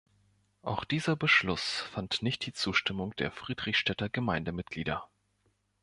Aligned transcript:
Auch 0.63 0.83
dieser 0.83 1.15
Beschluss 1.15 1.81
fand 1.81 2.23
nicht 2.23 2.47
die 2.47 2.53
Zustimmung 2.53 3.15
der 3.17 3.29
Friedrichstädter 3.31 4.09
Gemeindemitglieder. 4.09 5.07